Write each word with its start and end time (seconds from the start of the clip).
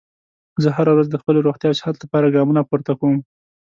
زه 0.63 0.69
هره 0.77 0.91
ورځ 0.93 1.07
د 1.11 1.15
خپلې 1.21 1.39
روغتیا 1.45 1.67
او 1.69 1.77
صحت 1.81 1.95
لپاره 2.01 2.33
ګامونه 2.35 2.61
پورته 2.69 2.91
کوم 2.99 3.15